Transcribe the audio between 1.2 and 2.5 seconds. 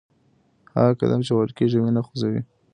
چې وهل کېږي وینه خوځوي.